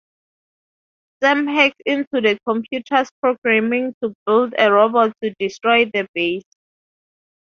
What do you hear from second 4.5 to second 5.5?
a robot to